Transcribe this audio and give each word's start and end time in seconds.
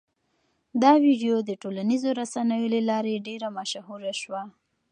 دا 0.81 0.91
ویډیو 1.05 1.35
د 1.43 1.51
ټولنیزو 1.61 2.09
رسنیو 2.21 2.71
له 2.75 2.81
لارې 2.89 3.23
ډېره 3.27 3.47
مشهوره 3.57 4.13
شوه. 4.21 4.41